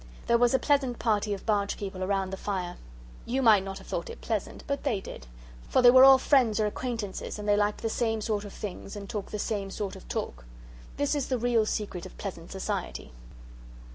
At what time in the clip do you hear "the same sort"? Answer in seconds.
7.83-8.43, 9.31-9.95